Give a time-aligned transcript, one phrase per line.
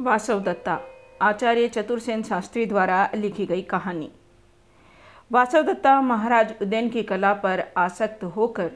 [0.00, 0.78] वासव दत्ता,
[1.22, 4.10] आचार्य चतुर्सेन शास्त्री द्वारा लिखी गई कहानी।
[5.32, 8.70] वासव दत्ता महाराज उदयन की कला पर आसक्त होकर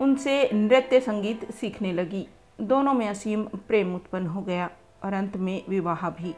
[0.00, 2.26] उनसे नृत्य संगीत सीखने लगी।
[2.60, 4.70] दोनों में असीम प्रेम उत्पन्न हो गया
[5.04, 6.34] और अंत में विवाह भी।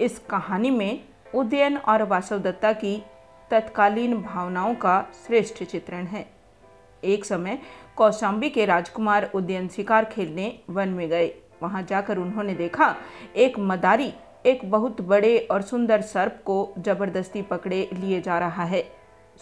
[0.00, 1.04] इस कहानी में
[1.34, 3.02] उदयन और वासव दत्ता की
[3.50, 6.26] तत्कालीन भावनाओं का श्रेष्ठ चित्रण है।
[7.04, 7.58] एक समय
[7.96, 12.96] कौशाम्बी के राजकुमार उदयन शिकार खेलने वन में गए। वहाँ जाकर उन्होंने देखा,
[13.36, 14.14] एक मदारी,
[14.46, 18.92] एक बहुत बड़े और सुंदर सर्प को ज़बरदस्ती पकड़े लिए जा रहा है।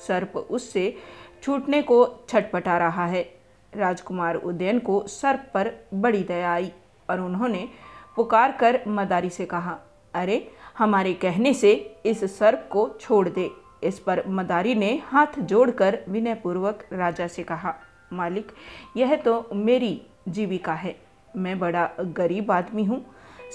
[0.09, 0.97] सर्प उससे
[1.43, 3.35] छूटने को छटपटा रहा है।
[3.77, 6.73] राजकुमार उदयन को सर्प पर बड़ी दया आई
[7.11, 7.69] और उन्होंने
[8.17, 9.79] पुकार कर मदारी से कहा,
[10.15, 13.51] अरे, हमारे कहने से इस सर्प को छोड़ दे।
[13.83, 17.75] इस पर मदारी ने हाथ जोड़कर विनयपूर्वक राजा से कहा,
[18.13, 18.53] मालिक,
[18.97, 23.05] यह तो मेरी जीविका है। मैं बड़ा गरीब आदमी हूँ।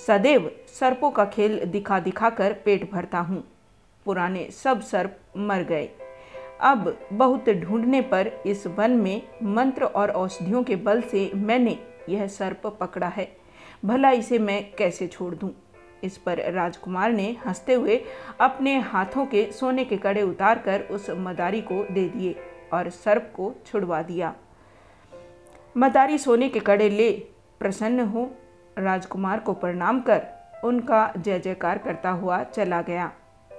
[0.07, 3.43] सदैव सर्पों का खेल दिखा दिखा कर पेट भरता हूँ।
[4.05, 5.89] पुराने सब सर्प मर गए।
[6.61, 11.79] अब बहुत ढूँढने पर इस वन में मंत्र और औषधियों के बल से मैंने
[12.09, 13.37] यह सर्प पकड़ा है।
[13.85, 15.51] भला इसे मैं कैसे छोड़ दूँ?
[16.03, 18.03] इस पर राजकुमार ने हँसते हुए
[18.39, 22.35] अपने हाथों के सोने के कड़े उतार कर उस मदारी को दे दिए
[22.73, 24.35] और सर्प को छुड़वा दिया।
[25.77, 27.11] मदारी सोने के कड़े ले
[27.63, 28.29] प्रसन्न हो।
[28.77, 30.21] राजकुमार को प्रणाम कर
[30.63, 33.11] उनका जय जयकार करता हुआ चला गया।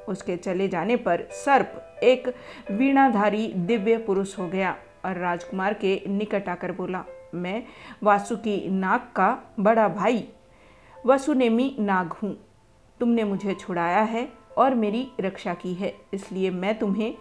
[0.09, 2.29] उसके चले जाने पर सर्प एक
[2.71, 7.63] वीणाधारी दिव्य पुरुष हो गया और राजकुमार के निकट आकर बोला, मैं
[8.03, 10.27] वासुकी नाग का बड़ा भाई,
[11.07, 12.37] वसुनेमी नाग हूँ।
[13.01, 17.15] तुमने मुझे छुड़ाया है और मेरी रक्षा की है, इसलिए मैं तुम्हें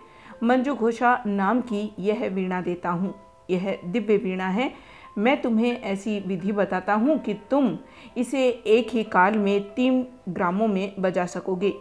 [0.44, 3.14] मंजू घोषा नाम की यह वीणा देता हूँ।
[3.50, 4.72] यह दिव्य वीणा है
[5.18, 7.78] मैं तुम्हें ऐसी विधि बताता हूँ कि तुम
[8.18, 11.74] इसे एक ही काल में तीन ग्रामों में बजा सकोगे।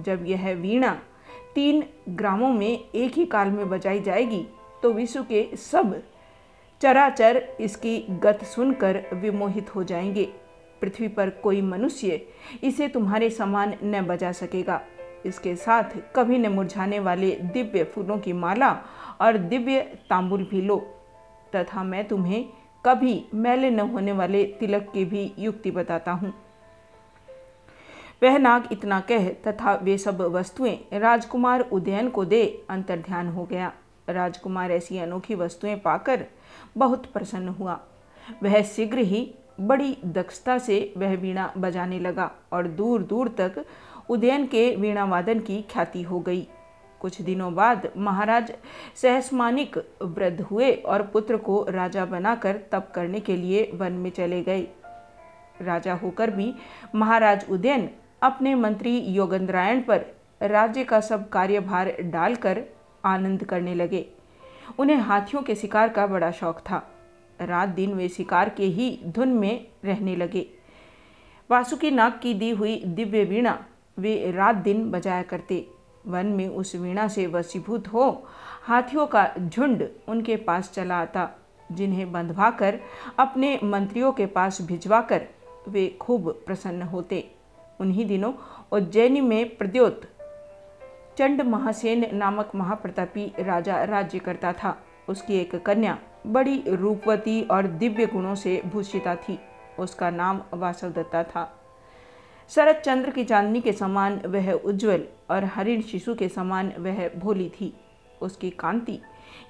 [0.00, 0.92] जब यह वीणा
[1.54, 4.46] तीन ग्रामों में एक ही काल में बजाई जाएगी
[4.82, 6.02] तो विश्व के सब
[6.80, 10.24] चराचर इसकी गत सुनकर विमोहित हो जाएँगे।
[10.82, 12.20] पृथ्वी पर कोई मनुष्य
[12.62, 14.80] इसे तुम्हारे समान न बजा सकेगा।
[15.26, 18.70] इसके साथ कभी न मुरझाने वाले दिव्य फूलों की माला
[19.20, 20.76] और दिव्य तांबुल भी लो।
[21.54, 22.44] तथा मैं तुम्हें
[22.86, 26.32] कभी मैले न होने वाले तिलक की भी युक्ति बताता हूँ।
[28.22, 33.72] वह नाग इतना कह तथा वे सब वस्तुएँ राजकुमार उदयन को दे अंतर्ध्यान हो गया।
[34.08, 36.24] राजकुमार ऐसी अनोखी वस्तुएँ पाकर
[36.76, 37.78] बहुत प्रसन्न हुआ।
[38.42, 39.30] वह शीघ्र ही
[39.60, 43.64] बड़ी दक्षता से वह वीणा बजाने लगा और दूर दूर तक
[44.10, 46.46] उदयन के वीणा वादन की ख्याति हो गई।
[47.06, 48.50] कुछ दिनों बाद महाराज
[48.94, 54.42] सहसमानिक वृद्ध हुए और पुत्र को राजा बनाकर तप करने के लिए वन में चले
[54.42, 54.66] गए।
[55.62, 56.54] राजा होकर भी
[56.94, 57.88] महाराज उदयन
[58.22, 60.04] अपने मंत्री योगेंद्रायण पर
[60.42, 62.62] राज्य का सब कार्यभार डालकर
[63.04, 64.04] आनंद करने लगे।
[64.78, 66.82] उन्हें हाथियों के शिकार का बड़ा शौक था।
[67.40, 70.46] रात दिन वे शिकार के ही धुन में रहने लगे।
[71.50, 73.58] वासुकी नाग की दी हुई दिव्य वीणा
[73.98, 75.64] वे रात दिन बजाया करते।
[76.06, 78.26] वन में उस वीणा से वसीभूत हो,
[78.62, 81.30] हाथियों का झुंड उनके पास चला आता।
[81.72, 82.80] जिन्हें बंधवाकर,
[83.18, 85.26] अपने मंत्रियों के पास भिजवा कर
[85.68, 87.30] वे खूब प्रसन्न होते।
[87.80, 88.32] उन्हीं दिनों
[88.72, 90.02] उज्जैनी में प्रद्योत
[91.18, 98.06] चंड महासेन नामक महाप्रतापी राजा राज्य करता था। उसकी एक कन्या बड़ी रूपवती और दिव्य
[98.06, 99.38] गुणों से भूषिता थी।
[99.78, 101.55] उसका नाम वासवदत्ता था।
[102.50, 107.48] शरद चंद्र की चांदनी के समान वह उज्जवल और हरिण शिशु के समान वह भोली
[107.50, 107.72] थी।
[108.22, 108.98] उसकी कांति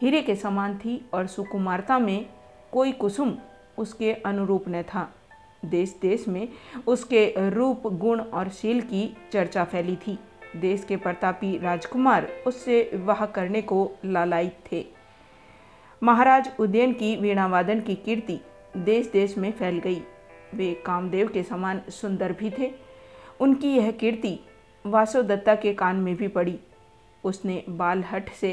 [0.03, 2.27] हीरे के समान थी और सुकुमारता में
[2.73, 3.37] कोई कुसुम
[3.79, 5.11] उसके अनुरूप न था।
[5.65, 6.49] देश देश में
[6.87, 10.19] उसके रूप, गुण और शील की चर्चा फैली थी।
[10.57, 14.85] देश के प्रतापी राजकुमार उससे विवाह करने को लालायित थे।
[16.03, 18.41] महाराज उदयन की वीणावादन की कीर्ति
[18.77, 20.03] देश देश में फैल गई।
[20.55, 22.71] वे कामदेव के समान सुंदर भी थे
[23.41, 24.39] उनकी यह कीर्ति
[24.85, 26.59] वासव दत्ता के कान में भी पड़ी।
[27.25, 28.53] उसने बालहट से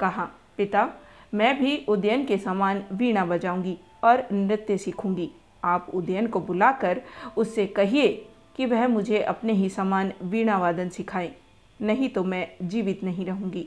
[0.00, 0.88] कहा, पिता,
[1.34, 5.30] मैं भी उदयन के समान वीणा बजाऊँगी और नृत्य सीखूँगी।
[5.64, 7.00] आप उदयन को बुलाकर
[7.36, 8.08] उससे कहिए
[8.56, 11.34] कि वह मुझे अपने ही समान वीणा वादन सिखाए,
[11.80, 13.66] नहीं तो मैं जीवित नहीं रहूँगी।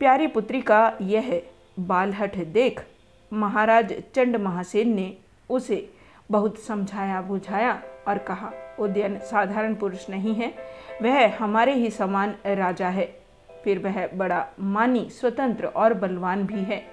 [0.00, 1.42] प्यारी पुत्री का यह
[1.78, 2.84] बालहट देख
[3.32, 5.16] महाराज चंड महासेन ने
[5.50, 5.88] उसे
[6.30, 7.72] बहुत समझाया बुझाया
[8.08, 10.54] और कहा उदयन साधारण पुरुष नहीं है।
[11.02, 13.20] वह हमारे ही समान राजा है।
[13.64, 16.84] फिर वह बड़ा मानी, स्वतंत्र और बलवान भी है।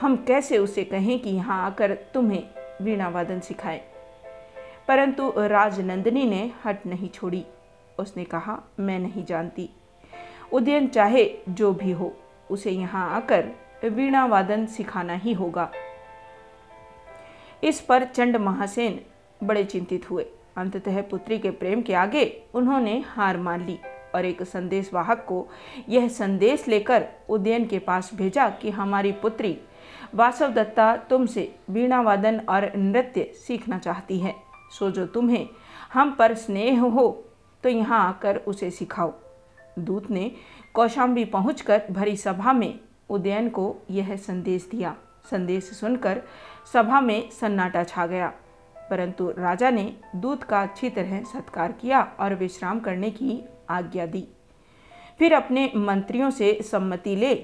[0.00, 2.42] हम कैसे उसे कहें कि यहाँ आकर तुम्हें
[2.82, 3.80] वीणा वादन सिखाए?
[4.88, 7.46] परंतु राजनंदिनी ने हट नहीं छोड़ी।
[7.98, 9.70] उसने कहा, मैं नहीं जानती।
[10.52, 12.16] उदयन चाहे जो भी हो,
[12.50, 13.48] उसे यहाँ आकर
[13.84, 15.72] वीणा वादन सिखाना ही होगा।
[17.64, 19.00] इस पर चंड महासेन
[19.42, 20.26] बड़े चिंतित हुए।
[20.56, 23.78] अंततः पुत्री के प्रेम के आगे उन्होंने हार मान ली
[24.14, 25.46] और एक संदेश वाहक को
[25.88, 29.56] यह संदेश लेकर उदयन के पास भेजा कि हमारी पुत्री
[30.14, 34.34] वासव दत्ता तुमसे वीणा वादन और नृत्य सीखना चाहती है।
[34.72, 35.48] सो जो तुम्हें
[35.92, 37.08] हम पर स्नेह हो
[37.64, 39.12] तो यहाँ आकर उसे सिखाओ।
[39.78, 40.30] दूत ने
[40.74, 42.78] कौशाम्बी पहुंचकर भरी सभा में
[43.10, 44.94] उदयन को यह संदेश दिया।
[45.30, 46.22] संदेश सुनकर
[46.72, 48.32] सभा में सन्नाटा छा गया।
[48.92, 49.84] परंतु राजा ने
[50.16, 53.40] दूत का अच्छी तरह सत्कार किया और विश्राम करने की
[53.70, 54.26] आज्ञा दी।
[55.18, 57.34] फिर अपने मंत्रियों से सम्मति ले,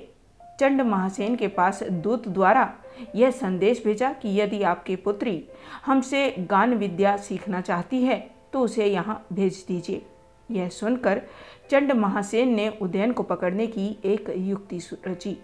[0.61, 2.73] चंड महासेन के पास दूत द्वारा
[3.15, 5.43] यह संदेश भेजा कि यदि आपकी पुत्री
[5.87, 8.19] हमसे गान विद्या सीखना चाहती है
[8.53, 10.03] तो उसे यहाँ भेज दीजिए।
[10.49, 11.23] यह सुनकर
[11.71, 15.37] चंड महासेन ने उदयन को पकड़ने की एक युक्ति रची।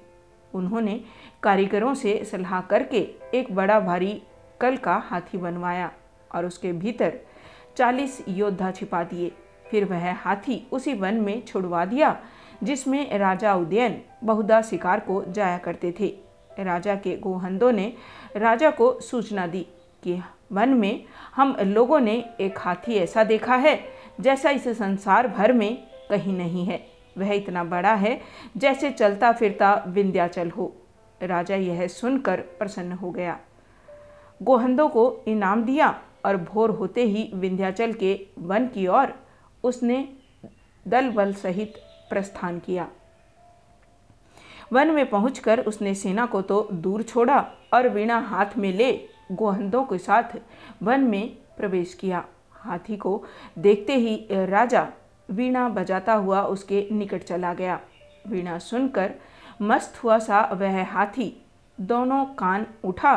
[0.55, 1.01] उन्होंने
[1.43, 2.99] कारीगरों से सलाह करके
[3.35, 4.23] एक बड़ा भारी
[4.61, 5.91] कल का हाथी बनवाया
[6.35, 7.19] और उसके भीतर
[7.77, 9.33] चालीस योद्धा छिपा दिए।
[9.71, 12.17] फिर वह हाथी उसी वन में छुड़वा दिया,
[12.63, 16.09] जिसमें राजा उदयन बहुधा शिकार को जाया करते थे।
[16.59, 17.93] राजा के गोहंदों ने
[18.37, 19.67] राजा को सूचना दी
[20.03, 20.21] कि
[20.53, 21.05] वन में
[21.35, 23.81] हम लोगों ने एक हाथी ऐसा देखा है,
[24.21, 25.77] जैसा इस संसार भर में
[26.11, 26.87] कहीं नहीं है।
[27.19, 28.21] वह इतना बड़ा है,
[28.57, 30.73] जैसे चलता फिरता विंध्याचल हो।
[31.23, 33.39] राजा यह सुनकर प्रसन्न हो गया।
[34.41, 35.89] गोहंदों को इनाम दिया
[36.27, 39.15] और भोर होते ही विंध्याचल के वन की ओर
[39.65, 40.09] उसने
[40.87, 41.75] दल बल सहित
[42.11, 42.89] प्रस्थान किया।
[44.73, 47.39] वन में पहुंचकर उसने सेना को तो दूर छोड़ा
[47.75, 48.93] और वीणा हाथ में ले
[49.33, 50.37] गोहंदों के साथ
[50.83, 53.23] वन में प्रवेश किया। हाथी को
[53.59, 54.87] देखते ही राजा
[55.29, 57.81] वीणा बजाता हुआ उसके निकट चला गया।
[58.29, 59.15] वीणा सुनकर
[59.63, 61.33] मस्त हुआ सा वह हाथी।
[61.79, 63.17] दोनों कान उठा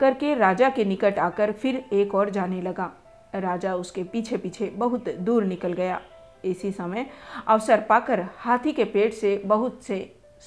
[0.00, 2.90] करके राजा के निकट आकर फिर एक और जाने लगा।
[3.34, 6.00] राजा उसके पीछे पीछे बहुत दूर निकल गया।
[6.44, 7.06] इसी समय
[7.48, 9.98] अवसर पाकर हाथी के पेट से बहुत से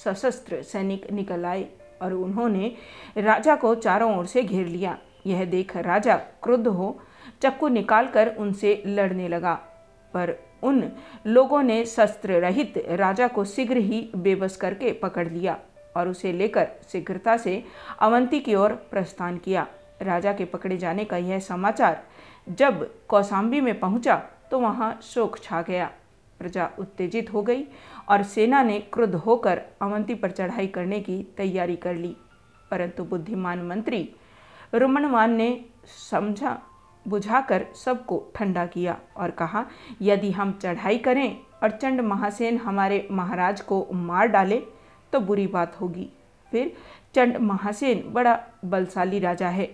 [0.04, 1.66] सशस्त्र सैनिक निकल आए
[2.02, 2.72] और उन्होंने
[3.18, 6.98] राजा को चारों ओर से घेर लिया। यह देख राजा क्रुद्ध हो
[7.42, 9.54] चक्कू निकालकर उनसे लड़ने लगा।
[10.14, 10.82] पर उन
[11.26, 15.58] लोगों ने शस्त्र रहित राजा को शीघ्र ही बेबस करके पकड़ लिया।
[15.96, 17.62] और उसे लेकर शीघ्रता से
[18.00, 19.66] अवंती की ओर प्रस्थान किया।
[20.02, 22.02] राजा के पकड़े जाने का यह समाचार
[22.48, 24.16] जब कौसाम्बी में पहुँचा
[24.50, 25.90] तो वहाँ शोक छा गया।
[26.40, 27.64] प्रजा उत्तेजित हो गई
[28.08, 32.16] और सेना ने क्रुद्ध होकर अवंती पर चढ़ाई करने की तैयारी कर ली।
[32.70, 34.08] परंतु बुद्धिमान मंत्री
[34.74, 35.64] रुमनवान ने
[36.10, 36.58] समझा,
[37.06, 39.64] बुझाकर सबको ठंडा किया और कहा,
[40.02, 44.62] यदि हम चढ़ाई करें और चंड महासेन हमारे महाराज को मार डाले
[45.14, 46.08] तो बुरी बात होगी।
[46.52, 46.72] फिर
[47.14, 49.68] चंड महासेन बड़ा बलशाली राजा है।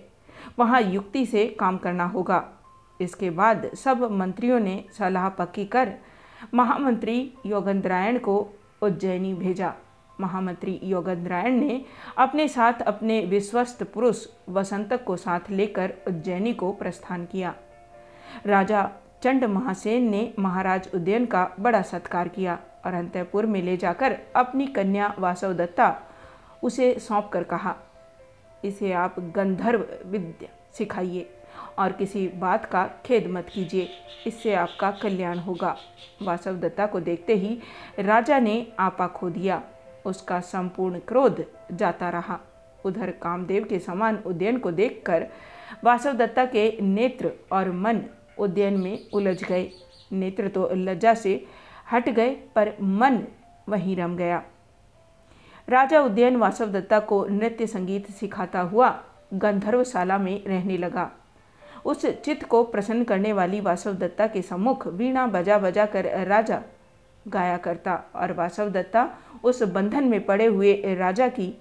[0.59, 2.43] वहाँ युक्ति से काम करना होगा।
[3.01, 5.93] इसके बाद सब मंत्रियों ने सलाह पक्की कर
[6.53, 8.37] महामंत्री योगेंद्रायण को
[8.81, 9.73] उज्जैनी भेजा।
[10.19, 11.81] महामंत्री योगेंद्रायण ने
[12.17, 17.53] अपने साथ अपने विश्वस्त पुरुष वसंतक को साथ लेकर उज्जैनी को प्रस्थान किया।
[18.45, 18.89] राजा
[19.23, 24.67] चंड महासेन ने महाराज उदयन का बड़ा सत्कार किया। और अंतपुर में ले जाकर अपनी
[24.67, 25.95] कन्या वासव दत्ता
[26.63, 27.75] उसे सौंप कर कहा,
[28.63, 31.29] इसे आप गंधर्व विद्या सिखाइए
[31.79, 33.87] और किसी बात का खेद मत कीजिए।
[34.27, 35.75] इससे आपका कल्याण होगा।
[36.21, 37.59] वासव दत्ता को देखते ही
[37.99, 39.61] राजा ने आपा खो दिया।
[40.05, 42.39] उसका संपूर्ण क्रोध जाता रहा।
[42.85, 45.27] उधर कामदेव के समान उद्यन को देखकर
[45.83, 48.01] वासव दत्ता के नेत्र और मन
[48.39, 49.69] उद्यन में उलझ गए।
[50.11, 51.43] नेत्र तो लज्जा से
[51.91, 53.23] हट गए, पर मन
[53.69, 54.43] वहीं रम गया।
[55.67, 58.89] राजा उद्यन वासव दत्ता को नृत्य संगीत सिखाता हुआ
[59.33, 61.09] गंधर्वशाला में रहने लगा।
[61.85, 66.61] उस चित्त को प्रसन्न करने वाली वासव दत्ता के सम्मुख वीणा बजा बजा कर राजा
[67.27, 69.09] गाया करता और वासव दत्ता
[69.43, 71.53] उस बंधन में पड़े हुए राजा की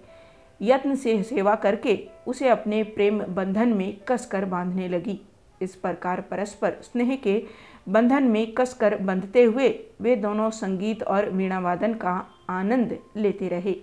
[0.60, 5.20] यत्न से सेवा करके उसे अपने प्रेम बंधन में कसकर बांधने लगी।
[5.62, 7.42] इस प्रकार परस्पर स्नेह के
[7.90, 9.68] बंधन में कसकर बंधते हुए
[10.00, 12.12] वे दोनों संगीत और वीणावादन का
[12.50, 13.74] आनंद लेते रहे।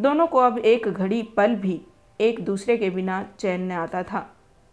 [0.00, 1.80] दोनों को अब एक घड़ी पल भी
[2.20, 4.26] एक दूसरे के बिना चैन न आता था।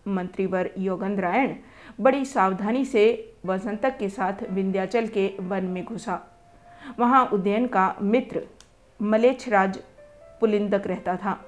[0.05, 1.55] मंत्रीवर योगेंद्रायण
[2.01, 6.19] बड़ी सावधानी से वसंतक के साथ विंध्याचल के वन में घुसा।
[7.00, 8.41] वहाँ उदयन का मित्र
[9.00, 9.77] मलेच्छराज
[10.41, 11.39] पुलिंदक रहता था।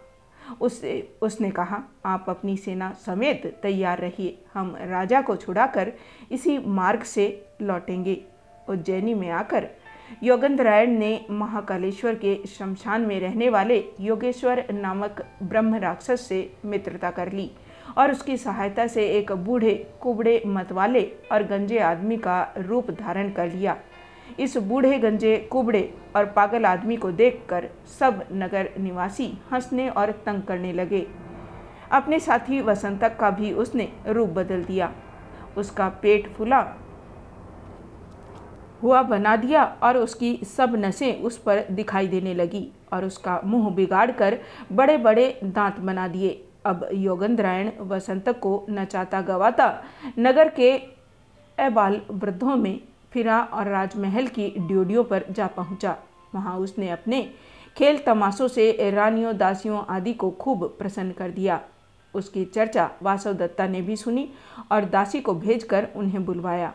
[0.62, 5.92] उससे उसने कहा, आप अपनी सेना समेत तैयार रहिए। हम राजा को छुड़ाकर
[6.32, 7.28] इसी मार्ग से
[7.62, 8.22] लौटेंगे।
[8.70, 9.68] उज्जैनी में आकर
[10.24, 17.32] योगेंद्रायण ने महाकालेश्वर के शमशान में रहने वाले योगेश्वर नामक ब्रह्म राक्षस से मित्रता कर
[17.32, 17.52] ली
[17.98, 23.52] और उसकी सहायता से एक बूढ़े कुबड़े मतवाले और गंजे आदमी का रूप धारण कर
[23.52, 23.78] लिया।
[24.40, 27.68] इस बूढ़े गंजे, कुबड़े और पागल आदमी को देखकर
[28.00, 31.06] सब नगर निवासी हंसने और तंग करने लगे।
[31.92, 34.92] अपने साथी वसंतक का भी उसने रूप बदल दिया।
[35.58, 36.66] उसका पेट फूला,
[38.84, 43.70] हुआ बना दिया और उसकी सब नसें उस पर दिखाई देने लगी और उसका मुँह
[43.70, 44.38] बिगाड़ कर
[44.72, 46.30] बड़े बड़े दांत बना दिए।
[46.66, 49.68] अब योगेंद्रायण वसंत को नचाता गवाता
[50.20, 50.72] नगर के
[51.58, 52.80] अबाल वृद्धों में
[53.18, 55.96] फिरा और राजमहल की ड्योडियों पर जा पहुँचा।
[56.36, 57.22] वहाँ उसने अपने
[57.78, 61.60] खेल तमाशों से रानियों, दासियों आदि को खूब प्रसन्न कर दिया।
[62.14, 64.30] उसकी चर्चा वासव दत्ता ने भी सुनी
[64.72, 66.74] और दासी को भेजकर उन्हें बुलवाया।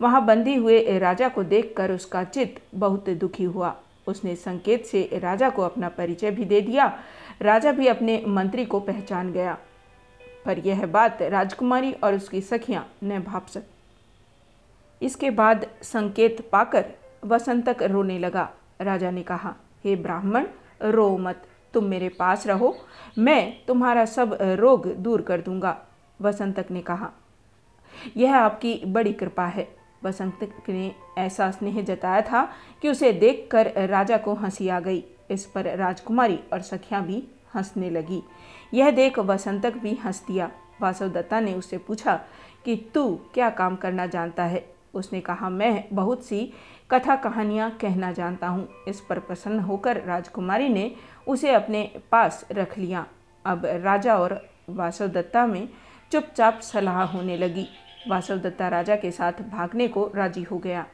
[0.00, 3.76] वहाँ बंदी हुए राजा को देखकर उसका चित्त बहुत दुखी हुआ।
[4.06, 6.98] उसने संकेत से राजा को अपना परिचय भी दे दिया।
[7.42, 9.58] राजा भी अपने मंत्री को पहचान गया।
[10.46, 13.62] पर यह बात राजकुमारी और उसकी सखियाँ न भाप सक
[15.02, 16.84] इसके बाद संकेत पाकर
[17.24, 19.54] वसंतक रोने लगा। राजा ने कहा,
[19.84, 20.46] हे ब्राह्मण,
[20.82, 21.42] रो मत,
[21.74, 22.76] तुम मेरे पास रहो,
[23.18, 25.86] मैं तुम्हारा सब रोग दूर कर दूँगा।
[26.20, 27.10] वसंतक ने कहा,
[28.16, 29.68] यह आपकी बड़ी कृपा है।
[30.04, 35.46] वसंतक ने ऐसा स्नेह जताया था कि उसे देखकर राजा को हँसी आ गई। इस
[35.46, 38.22] पर राजकुमारी और सखियाँ भी हंसने लगी।
[38.74, 42.20] यह देख वसंतक भी हंस दिया। वासवदत्ता ने उससे पूछा
[42.64, 44.81] कि, तू क्या काम करना जानता है?
[44.94, 46.52] उसने कहा, मैं बहुत सी
[46.90, 50.90] कथा कहानियाँ कहना जानता हूँ। इस पर प्रसन्न होकर राजकुमारी ने
[51.26, 51.82] उसे अपने
[52.12, 53.06] पास रख लिया।
[53.44, 55.68] अब राजा और वासवदत्ता में
[56.12, 57.66] चुपचाप सलाह होने लगी।
[58.08, 60.86] वासवदत्ता राजा के साथ भागने को राज़ी हो गया।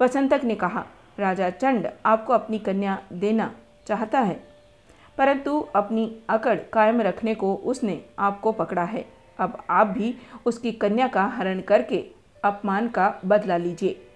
[0.00, 0.84] वसंतक ने कहा,
[1.18, 3.50] राजा चंड, आपको अपनी कन्या देना
[3.86, 4.34] चाहता है,
[5.18, 9.04] परंतु अपनी अकड़ कायम रखने को उसने आपको पकड़ा है।
[9.38, 10.14] अब आप भी
[10.46, 12.04] उसकी कन्या का हरण करके
[12.46, 14.06] अपमान का बदला लीजिए।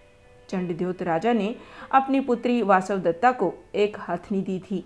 [0.48, 1.56] चंडद्योत राजा ने
[1.92, 4.84] अपनी पुत्री वासवदत्ता को एक हथनी दी थी।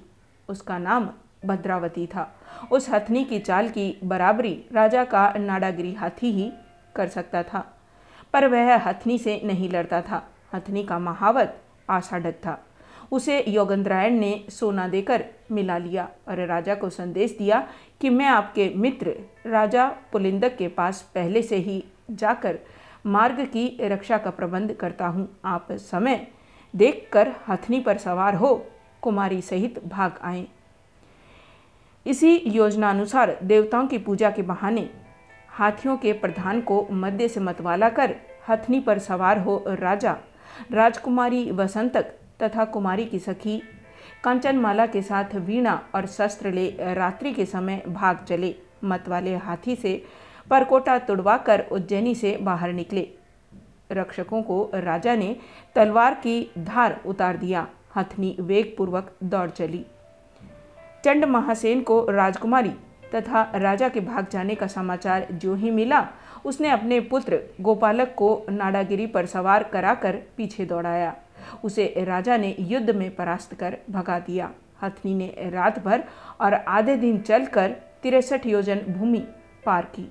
[0.48, 1.10] उसका नाम
[1.44, 2.40] भद्रावती था।
[2.72, 6.52] उस हथनी की चाल की बराबरी राजा का नाडागिरी हाथी ही
[6.96, 7.78] कर सकता था।
[8.32, 11.60] पर वह हथनी से नहीं लड़ता था। हथनी का महावत
[11.90, 12.66] आषाढ़ था।
[13.12, 17.68] उसे योगेंद्रायण ने सोना देकर मिला लिया और राजा को संदेश दिया
[18.00, 19.14] कि मैं आपके मित्र
[19.46, 22.58] राजा पुलिंदक के पास पहले से ही जाकर
[23.04, 26.26] मार्ग की रक्षा का प्रबंध करता हूँ। आप समय
[26.74, 28.54] देखकर हथनी पर सवार हो,
[29.02, 30.46] कुमारी सहित भाग आए।
[32.06, 34.88] इसी योजना अनुसार देवताओं की पूजा के बहाने
[35.48, 38.14] हाथियों के प्रधान को मध्य से मतवाला कर
[38.48, 40.16] हथनी पर सवार हो राजा,
[40.72, 43.62] राजकुमारी वसंतक तथा कुमारी की सखी
[44.24, 50.02] कंचनमाला के साथ वीणा और शस्त्र ले रात्रि के समय भाग चले। मतवाले हाथी से
[50.50, 53.08] परकोटा तुड़वाकर उज्जैनी से बाहर निकले।
[53.92, 55.36] रक्षकों को राजा ने
[55.74, 59.84] तलवार की धार उतार दिया। हथनी वेगपूर्वक दौड़ चली।
[61.04, 62.72] चंड महासेन को राजकुमारी
[63.14, 66.06] तथा राजा के भाग जाने का समाचार जो ही मिला,
[66.44, 71.14] उसने अपने पुत्र गोपालक को नाडागिरी पर सवार कराकर पीछे दौड़ाया।
[71.64, 74.50] उसे राजा ने युद्ध में परास्त कर भगा दिया।
[74.82, 76.04] हथनी ने रात भर
[76.40, 79.24] और आधे दिन चलकर तिरसठ योजन भूमि
[79.66, 80.10] पार की।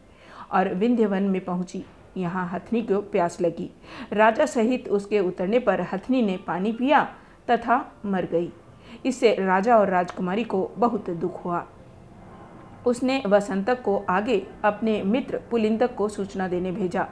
[0.53, 1.83] और विंध्यवन में पहुँची।
[2.17, 3.69] यहाँ हथनी को प्यास लगी।
[4.13, 7.03] राजा सहित उसके उतरने पर हथनी ने पानी पिया
[7.49, 8.51] तथा मर गई।
[9.05, 11.65] इससे राजा और राजकुमारी को बहुत दुख हुआ।
[12.85, 17.07] उसने वसंतक को आगे अपने मित्र पुलिंदक को सूचना देने भेजा।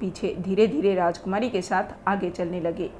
[0.00, 2.90] पीछे धीरे धीरे राजकुमारी के साथ आगे चलने लगे।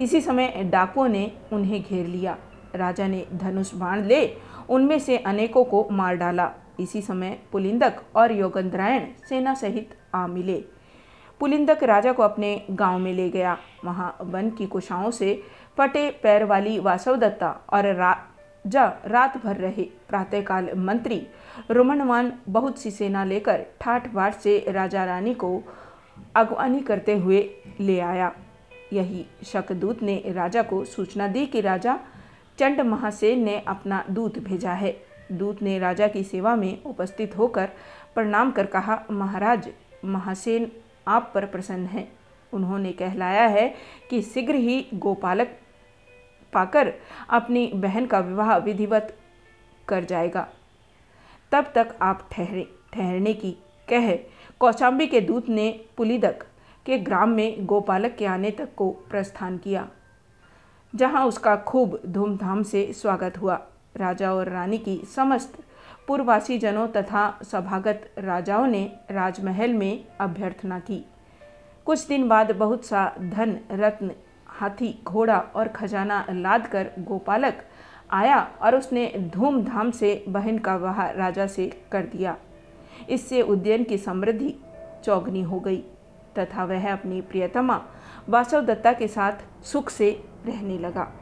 [0.00, 2.36] इसी समय डाकुओं ने उन्हें घेर लिया।
[2.74, 4.36] राजा ने धनुष बाण ले
[4.68, 10.64] उनमें से अनेकों को मार डाला। इसी समय पुलिंदक और योगंद्रायण सेना सहित आ मिले।
[11.40, 15.42] पुलिंदक राजा को अपने गाँव में ले गया। वहाँ वन की कुशाओं से
[15.78, 21.26] फटे पैर वाली वासवदत्ता और राजा रात भर रहे। प्रातःकाल मंत्री
[21.70, 25.62] रोमनवान बहुत सी सेना लेकर ठाठ बाट से राजा रानी को
[26.36, 27.48] अगवानी करते हुए
[27.80, 28.32] ले आया।
[28.92, 31.98] यही शकदूत ने राजा को सूचना दी कि राजा
[32.58, 37.68] चंड महासेन ने अपना दूत भेजा है। दूत ने राजा की सेवा में उपस्थित होकर
[38.14, 39.68] प्रणाम कर कहा, महाराज,
[40.04, 40.70] महासेन
[41.08, 42.06] आप पर प्रसन्न है।
[42.52, 43.68] उन्होंने कहलाया है
[44.10, 45.56] कि शीघ्र ही गोपालक
[46.52, 46.92] पाकर
[47.30, 49.16] अपनी बहन का विवाह विधिवत
[49.88, 50.46] कर जाएगा।
[51.52, 53.56] तब तक आप ठहरे, ठहरने की
[53.88, 54.14] कह
[54.60, 56.44] कौशाम्बी के दूत ने पुलिदक
[56.86, 59.88] के ग्राम में गोपालक के आने तक को प्रस्थान किया,
[60.94, 63.60] जहाँ उसका खूब धूमधाम से स्वागत हुआ।
[63.98, 65.58] राजा और रानी की समस्त
[66.08, 71.04] पूर्ववासी जनों तथा सभागत राजाओं ने राजमहल में अभ्यर्थना की।
[71.86, 74.10] कुछ दिन बाद बहुत सा धन, रत्न,
[74.48, 77.64] हाथी, घोड़ा और खजाना लाद कर गोपालक
[78.10, 82.36] आया और उसने धूमधाम से बहन का वह राजा से कर दिया।
[83.10, 84.54] इससे उद्यन की समृद्धि
[85.04, 85.82] चौगनी हो गई
[86.38, 87.80] तथा वह अपनी प्रियतमा
[88.28, 90.10] वासव दत्ता के साथ सुख से
[90.46, 91.12] रहने लगा।